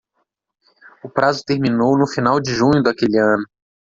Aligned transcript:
O 1.03 1.09
prazo 1.11 1.43
terminou 1.45 1.95
no 1.95 2.07
final 2.07 2.39
de 2.41 2.55
junho 2.55 2.81
daquele 2.81 3.19
ano. 3.19 3.45